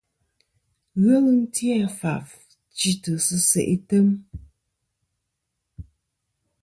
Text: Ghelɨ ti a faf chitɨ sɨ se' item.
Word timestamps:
Ghelɨ 1.03 1.31
ti 1.55 1.65
a 1.83 1.85
faf 1.99 2.27
chitɨ 2.77 3.11
sɨ 3.25 3.37
se' 3.49 3.69
item. 3.75 4.07